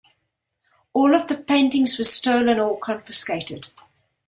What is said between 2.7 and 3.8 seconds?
confiscated.